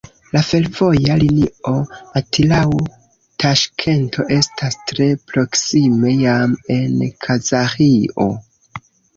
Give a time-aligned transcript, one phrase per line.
[0.35, 1.73] La fervoja linio
[2.21, 6.97] Atirau-Taŝkento estas tre proksime jam en
[7.29, 8.27] Kazaĥio.